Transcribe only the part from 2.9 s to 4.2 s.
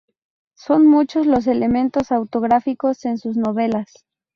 en sus novelas.